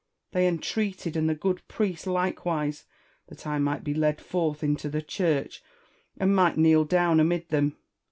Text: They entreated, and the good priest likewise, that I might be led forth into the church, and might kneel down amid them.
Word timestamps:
They 0.31 0.47
entreated, 0.47 1.15
and 1.15 1.29
the 1.29 1.35
good 1.35 1.61
priest 1.67 2.07
likewise, 2.07 2.85
that 3.27 3.45
I 3.45 3.59
might 3.59 3.83
be 3.83 3.93
led 3.93 4.19
forth 4.19 4.63
into 4.63 4.89
the 4.89 5.03
church, 5.03 5.61
and 6.17 6.35
might 6.35 6.57
kneel 6.57 6.85
down 6.85 7.19
amid 7.19 7.49
them. 7.49 7.77